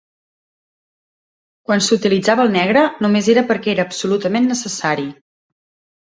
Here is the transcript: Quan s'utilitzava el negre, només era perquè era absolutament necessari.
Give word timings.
Quan 1.67 1.83
s'utilitzava 1.87 2.45
el 2.49 2.55
negre, 2.55 2.85
només 3.07 3.29
era 3.33 3.43
perquè 3.51 3.69
era 3.73 3.85
absolutament 3.89 4.49
necessari. 4.53 5.05